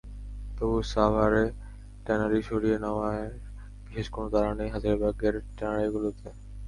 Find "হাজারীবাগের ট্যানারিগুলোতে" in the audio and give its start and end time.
4.75-6.27